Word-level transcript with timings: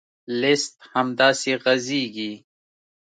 لیست 0.41 0.73
همداسې 0.93 1.51
غځېږي. 1.63 2.33